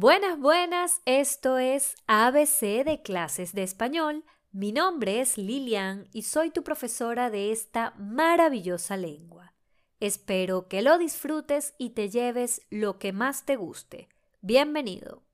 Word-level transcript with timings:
Buenas, 0.00 0.38
buenas, 0.38 1.02
esto 1.06 1.58
es 1.58 1.96
ABC 2.06 2.84
de 2.84 3.02
clases 3.02 3.52
de 3.52 3.64
español. 3.64 4.24
Mi 4.52 4.70
nombre 4.70 5.20
es 5.20 5.36
Lilian 5.36 6.06
y 6.12 6.22
soy 6.22 6.50
tu 6.50 6.62
profesora 6.62 7.30
de 7.30 7.50
esta 7.50 7.94
maravillosa 7.98 8.96
lengua. 8.96 9.54
Espero 9.98 10.68
que 10.68 10.82
lo 10.82 10.98
disfrutes 10.98 11.74
y 11.78 11.90
te 11.90 12.10
lleves 12.10 12.62
lo 12.70 13.00
que 13.00 13.12
más 13.12 13.44
te 13.44 13.56
guste. 13.56 14.08
Bienvenido. 14.40 15.24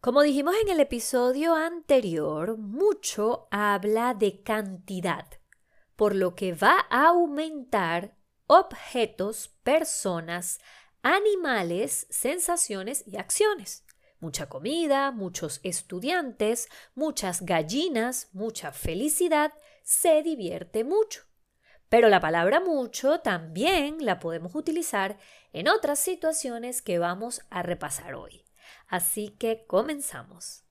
Como 0.00 0.22
dijimos 0.22 0.56
en 0.60 0.68
el 0.68 0.80
episodio 0.80 1.54
anterior, 1.54 2.58
mucho 2.58 3.46
habla 3.52 4.14
de 4.14 4.42
cantidad, 4.42 5.28
por 5.94 6.16
lo 6.16 6.34
que 6.34 6.54
va 6.54 6.86
a 6.90 7.06
aumentar 7.06 8.20
objetos, 8.52 9.48
personas, 9.62 10.60
animales, 11.00 12.06
sensaciones 12.10 13.02
y 13.06 13.16
acciones. 13.16 13.86
Mucha 14.20 14.50
comida, 14.50 15.10
muchos 15.10 15.60
estudiantes, 15.62 16.68
muchas 16.94 17.46
gallinas, 17.46 18.28
mucha 18.34 18.70
felicidad, 18.70 19.54
se 19.82 20.22
divierte 20.22 20.84
mucho. 20.84 21.22
Pero 21.88 22.10
la 22.10 22.20
palabra 22.20 22.60
mucho 22.60 23.20
también 23.20 24.04
la 24.04 24.18
podemos 24.18 24.54
utilizar 24.54 25.16
en 25.54 25.66
otras 25.68 25.98
situaciones 25.98 26.82
que 26.82 26.98
vamos 26.98 27.40
a 27.48 27.62
repasar 27.62 28.14
hoy. 28.14 28.44
Así 28.86 29.30
que 29.30 29.64
comenzamos. 29.66 30.62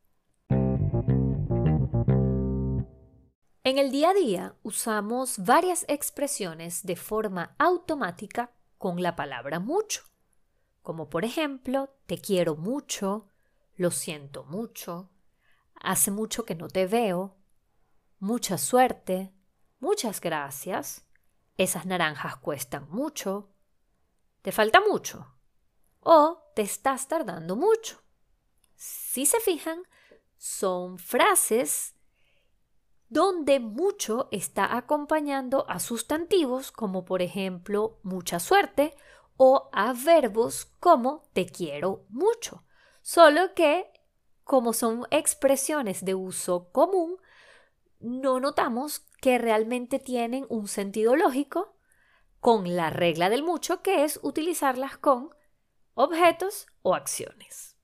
En 3.64 3.78
el 3.78 3.92
día 3.92 4.10
a 4.10 4.14
día 4.16 4.56
usamos 4.64 5.38
varias 5.38 5.86
expresiones 5.88 6.84
de 6.84 6.96
forma 6.96 7.56
automática 7.60 8.52
con 8.80 9.04
la 9.04 9.16
palabra 9.16 9.60
mucho, 9.60 10.02
como 10.82 11.12
por 11.12 11.26
ejemplo 11.26 11.96
te 12.08 12.18
quiero 12.18 12.55
mucho, 12.55 13.27
lo 13.76 13.91
siento 13.91 14.46
mucho, 14.46 15.12
hace 15.76 16.10
mucho 16.10 16.44
que 16.44 16.55
no 16.55 16.70
te 16.70 16.88
veo, 16.88 17.38
mucha 18.18 18.58
suerte, 18.58 19.32
muchas 19.80 20.22
gracias, 20.22 21.05
esas 21.55 21.85
naranjas 21.85 22.38
cuestan 22.38 22.90
mucho, 22.90 23.54
te 24.41 24.52
falta 24.52 24.82
mucho 24.82 25.35
o 26.00 26.52
te 26.55 26.63
estás 26.63 27.07
tardando 27.07 27.55
mucho. 27.55 28.02
Si 28.74 29.28
se 29.28 29.40
fijan, 29.40 29.84
son 30.40 30.98
frases 30.98 31.94
donde 33.12 33.59
mucho 33.59 34.29
está 34.31 34.77
acompañando 34.77 35.65
a 35.67 35.79
sustantivos 35.79 36.71
como 36.71 37.04
por 37.04 37.21
ejemplo 37.21 37.99
mucha 38.04 38.40
suerte 38.40 38.95
o 39.35 39.70
a 39.73 39.91
verbos 39.91 40.71
como 40.79 41.23
te 41.34 41.45
quiero 41.45 42.05
mucho. 42.07 42.63
Solo 43.01 43.54
que 43.54 43.91
como 44.45 44.71
son 44.71 45.05
expresiones 45.12 46.05
de 46.05 46.15
uso 46.15 46.71
común, 46.71 47.17
no 47.99 48.39
notamos 48.39 49.01
que 49.20 49.37
realmente 49.37 49.99
tienen 49.99 50.45
un 50.48 50.70
sentido 50.70 51.17
lógico 51.17 51.76
con 52.39 52.77
la 52.77 52.91
regla 52.91 53.29
del 53.29 53.43
mucho 53.43 53.82
que 53.82 54.05
es 54.05 54.21
utilizarlas 54.23 54.98
con 54.98 55.35
objetos 55.95 56.65
o 56.82 56.95
acciones. 56.95 57.76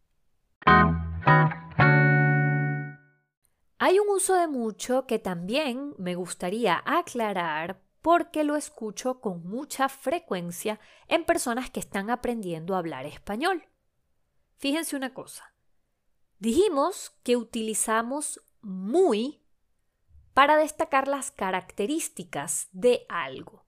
Hay 3.80 4.00
un 4.00 4.09
uso 4.09 4.33
de 4.33 4.47
mucho 4.47 5.06
que 5.06 5.20
también 5.20 5.94
me 5.97 6.16
gustaría 6.16 6.81
aclarar 6.86 7.80
porque 8.02 8.44
lo 8.44 8.56
escucho 8.56 9.20
con 9.20 9.47
mucha 9.47 9.88
frecuencia 9.89 10.80
en 11.08 11.25
personas 11.25 11.70
que 11.70 11.80
están 11.80 12.09
aprendiendo 12.09 12.73
a 12.73 12.80
hablar 12.80 13.05
español. 13.05 13.67
Fíjense 14.58 14.95
una 14.95 15.14
cosa. 15.14 15.53
Dijimos 16.39 17.11
que 17.23 17.36
utilizamos 17.36 18.42
muy 18.61 19.43
para 20.33 20.58
destacar 20.58 21.08
las 21.08 21.32
características 21.32 22.70
de 22.71 23.05
algo. 23.10 23.66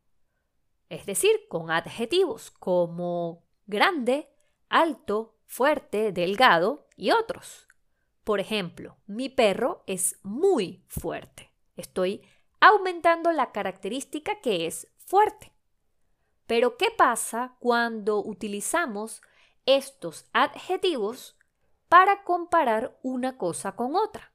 Es 0.89 1.05
decir, 1.05 1.31
con 1.49 1.69
adjetivos 1.69 2.49
como 2.49 3.43
grande, 3.67 4.29
alto, 4.69 5.37
fuerte, 5.45 6.11
delgado 6.11 6.87
y 6.95 7.11
otros. 7.11 7.68
Por 8.29 8.39
ejemplo, 8.39 8.95
mi 9.07 9.27
perro 9.27 9.83
es 9.87 10.19
muy 10.21 10.85
fuerte. 10.87 11.51
Estoy 11.75 12.21
aumentando 12.59 13.31
la 13.31 13.51
característica 13.51 14.39
que 14.39 14.67
es 14.67 14.87
fuerte. 14.99 15.51
Pero 16.45 16.77
¿qué 16.77 16.91
pasa 16.95 17.55
cuando 17.57 18.23
utilizamos 18.23 19.23
estos 19.65 20.29
adjetivos 20.31 21.39
para 21.87 22.23
comparar 22.23 22.99
una 23.01 23.35
cosa 23.35 23.75
con 23.75 23.95
otra? 23.95 24.31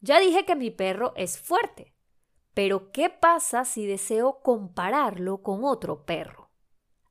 Ya 0.00 0.18
dije 0.18 0.44
que 0.44 0.56
mi 0.56 0.72
perro 0.72 1.12
es 1.14 1.38
fuerte, 1.38 1.94
pero 2.52 2.90
¿qué 2.90 3.10
pasa 3.10 3.64
si 3.64 3.86
deseo 3.86 4.40
compararlo 4.42 5.40
con 5.44 5.62
otro 5.62 6.04
perro? 6.04 6.50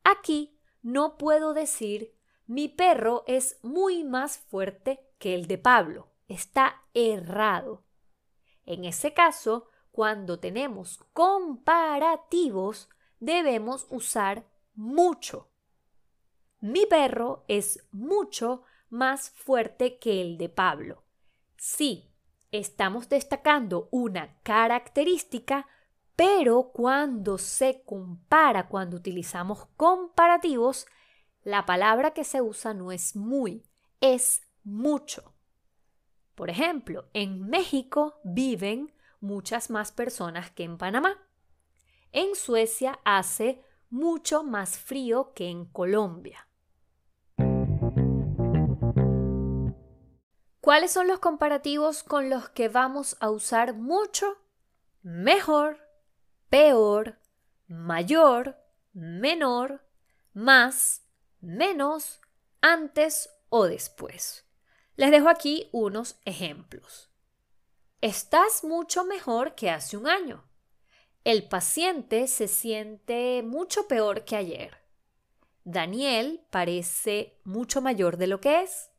Aquí 0.04 0.60
no 0.82 1.18
puedo 1.18 1.54
decir 1.54 2.14
mi 2.46 2.68
perro 2.68 3.24
es 3.26 3.58
muy 3.64 4.04
más 4.04 4.38
fuerte 4.38 5.08
que 5.22 5.36
el 5.36 5.46
de 5.46 5.60
Pablo. 5.60 6.10
Está 6.28 6.84
errado. 6.94 7.86
En 8.66 8.86
ese 8.86 9.14
caso, 9.14 9.68
cuando 9.92 10.40
tenemos 10.40 10.98
comparativos, 11.14 12.90
debemos 13.20 13.86
usar 13.90 14.46
mucho. 14.74 15.50
Mi 16.60 16.86
perro 16.86 17.46
es 17.48 17.86
mucho 17.92 18.64
más 18.90 19.30
fuerte 19.30 20.00
que 20.00 20.22
el 20.22 20.38
de 20.38 20.50
Pablo. 20.50 21.04
Sí, 21.58 22.12
estamos 22.52 23.08
destacando 23.08 23.90
una 23.92 24.40
característica, 24.42 25.68
pero 26.16 26.72
cuando 26.74 27.38
se 27.38 27.84
compara, 27.84 28.68
cuando 28.68 28.98
utilizamos 28.98 29.68
comparativos, 29.78 30.88
la 31.44 31.66
palabra 31.66 32.12
que 32.12 32.24
se 32.24 32.42
usa 32.42 32.74
no 32.74 32.92
es 32.92 33.16
muy, 33.16 33.64
es 34.00 34.42
mucho. 34.64 35.34
Por 36.36 36.50
ejemplo, 36.50 37.10
en 37.14 37.48
México 37.50 38.20
viven 38.24 38.94
muchas 39.20 39.70
más 39.70 39.92
personas 39.92 40.52
que 40.52 40.64
en 40.64 40.78
Panamá. 40.78 41.18
En 42.12 42.36
Suecia 42.36 43.00
hace 43.06 43.64
mucho 43.90 44.44
más 44.44 44.78
frío 44.78 45.34
que 45.34 45.50
en 45.50 45.66
Colombia. 45.66 46.48
¿Cuáles 50.62 50.92
son 50.92 51.08
los 51.08 51.20
comparativos 51.20 52.04
con 52.04 52.30
los 52.30 52.50
que 52.50 52.70
vamos 52.70 53.18
a 53.20 53.30
usar 53.30 53.74
mucho? 53.74 54.38
Mejor, 55.02 55.80
peor, 56.50 57.20
mayor, 57.68 58.58
menor, 58.94 59.84
más, 60.34 61.04
menos, 61.40 62.22
antes 62.62 63.30
o 63.50 63.66
después. 63.66 64.46
Les 65.02 65.10
dejo 65.10 65.30
aquí 65.30 65.68
unos 65.72 66.20
ejemplos. 66.26 67.10
Estás 68.02 68.64
mucho 68.64 69.04
mejor 69.04 69.56
que 69.56 69.72
hace 69.72 69.98
un 69.98 70.08
año. 70.08 70.44
El 71.24 71.50
paciente 71.50 72.28
se 72.28 72.48
siente 72.48 73.42
mucho 73.42 73.88
peor 73.88 74.26
que 74.26 74.36
ayer. 74.36 74.78
Daniel 75.64 76.46
parece 76.52 77.40
mucho 77.44 77.82
mayor 77.82 78.18
de 78.18 78.28
lo 78.28 78.42
que 78.42 78.62
es. 78.62 78.92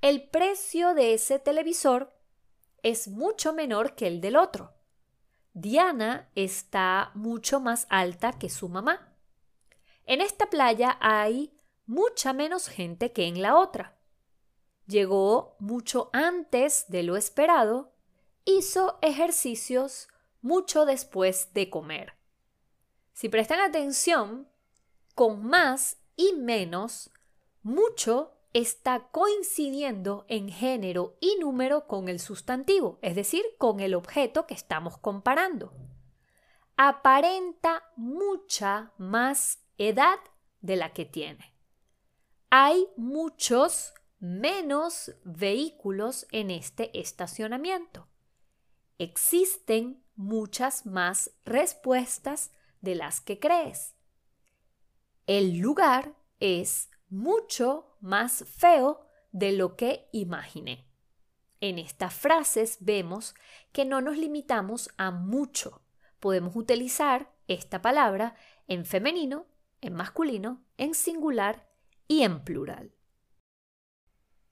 El 0.00 0.26
precio 0.26 0.94
de 0.94 1.12
ese 1.12 1.38
televisor 1.38 2.18
es 2.82 3.06
mucho 3.06 3.52
menor 3.52 3.96
que 3.96 4.06
el 4.06 4.22
del 4.22 4.36
otro. 4.36 4.72
Diana 5.52 6.30
está 6.34 7.10
mucho 7.12 7.60
más 7.60 7.86
alta 7.90 8.38
que 8.38 8.48
su 8.48 8.70
mamá. 8.70 9.14
En 10.06 10.22
esta 10.22 10.48
playa 10.48 10.96
hay 10.98 11.52
mucha 11.84 12.32
menos 12.32 12.68
gente 12.68 13.12
que 13.12 13.26
en 13.26 13.42
la 13.42 13.58
otra 13.58 13.99
llegó 14.90 15.56
mucho 15.58 16.10
antes 16.12 16.84
de 16.88 17.02
lo 17.02 17.16
esperado, 17.16 17.92
hizo 18.44 18.98
ejercicios 19.00 20.08
mucho 20.42 20.84
después 20.84 21.52
de 21.54 21.70
comer. 21.70 22.14
Si 23.12 23.28
prestan 23.28 23.60
atención, 23.60 24.48
con 25.14 25.44
más 25.44 25.98
y 26.16 26.32
menos, 26.34 27.10
mucho 27.62 28.32
está 28.52 29.08
coincidiendo 29.12 30.24
en 30.28 30.48
género 30.48 31.16
y 31.20 31.36
número 31.38 31.86
con 31.86 32.08
el 32.08 32.18
sustantivo, 32.18 32.98
es 33.02 33.14
decir, 33.14 33.44
con 33.58 33.80
el 33.80 33.94
objeto 33.94 34.46
que 34.46 34.54
estamos 34.54 34.98
comparando. 34.98 35.72
Aparenta 36.76 37.84
mucha 37.96 38.92
más 38.96 39.60
edad 39.78 40.18
de 40.60 40.76
la 40.76 40.92
que 40.92 41.04
tiene. 41.04 41.54
Hay 42.48 42.88
muchos 42.96 43.94
menos 44.20 45.12
vehículos 45.24 46.26
en 46.30 46.50
este 46.50 46.98
estacionamiento. 46.98 48.06
Existen 48.98 50.04
muchas 50.14 50.84
más 50.84 51.30
respuestas 51.44 52.52
de 52.82 52.94
las 52.94 53.20
que 53.22 53.40
crees. 53.40 53.94
El 55.26 55.58
lugar 55.58 56.14
es 56.38 56.90
mucho 57.08 57.96
más 58.00 58.44
feo 58.44 59.06
de 59.32 59.52
lo 59.52 59.76
que 59.76 60.08
imaginé. 60.12 60.86
En 61.60 61.78
estas 61.78 62.14
frases 62.14 62.78
vemos 62.80 63.34
que 63.72 63.84
no 63.84 64.00
nos 64.00 64.16
limitamos 64.16 64.90
a 64.96 65.10
mucho. 65.10 65.82
Podemos 66.18 66.56
utilizar 66.56 67.32
esta 67.48 67.80
palabra 67.82 68.34
en 68.66 68.84
femenino, 68.84 69.46
en 69.80 69.94
masculino, 69.94 70.62
en 70.76 70.94
singular 70.94 71.68
y 72.06 72.22
en 72.22 72.44
plural. 72.44 72.92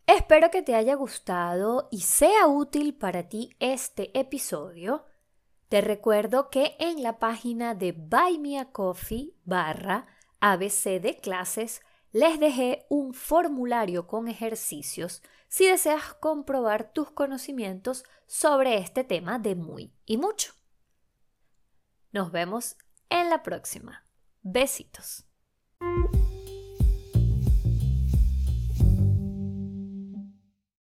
Espero 0.08 0.50
que 0.50 0.62
te 0.62 0.74
haya 0.74 0.94
gustado 0.94 1.86
y 1.90 2.00
sea 2.00 2.46
útil 2.46 2.94
para 2.94 3.28
ti 3.28 3.54
este 3.60 4.18
episodio. 4.18 5.04
Te 5.68 5.82
recuerdo 5.82 6.48
que 6.48 6.76
en 6.78 7.02
la 7.02 7.18
página 7.18 7.74
de 7.74 7.92
Buy 7.92 8.40
barra 9.44 10.06
ABC 10.40 10.98
de 10.98 11.18
clases 11.22 11.82
les 12.10 12.40
dejé 12.40 12.86
un 12.88 13.12
formulario 13.12 14.06
con 14.06 14.28
ejercicios 14.28 15.22
si 15.46 15.66
deseas 15.66 16.14
comprobar 16.14 16.90
tus 16.94 17.10
conocimientos 17.10 18.02
sobre 18.26 18.78
este 18.78 19.04
tema 19.04 19.38
de 19.38 19.56
muy 19.56 19.92
y 20.06 20.16
mucho. 20.16 20.54
Nos 22.12 22.32
vemos 22.32 22.78
en 23.10 23.28
la 23.28 23.42
próxima. 23.42 24.06
Besitos. 24.40 25.27